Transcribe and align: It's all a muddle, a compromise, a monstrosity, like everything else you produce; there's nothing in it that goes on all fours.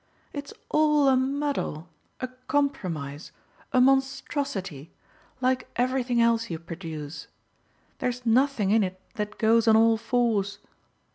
It's 0.33 0.51
all 0.71 1.07
a 1.07 1.15
muddle, 1.15 1.87
a 2.21 2.27
compromise, 2.47 3.31
a 3.71 3.79
monstrosity, 3.79 4.89
like 5.41 5.69
everything 5.75 6.19
else 6.19 6.49
you 6.49 6.57
produce; 6.57 7.27
there's 7.99 8.25
nothing 8.25 8.71
in 8.71 8.81
it 8.83 8.99
that 9.13 9.37
goes 9.37 9.67
on 9.67 9.75
all 9.75 9.97
fours. 9.97 10.57